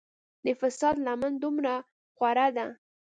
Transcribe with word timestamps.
د 0.45 0.47
فساد 0.59 0.95
لمن 1.05 1.33
دومره 1.43 1.73
خوره 2.15 2.47
ده. 2.55 2.65